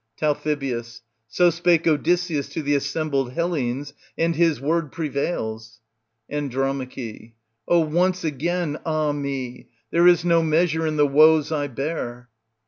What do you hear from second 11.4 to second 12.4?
I bear.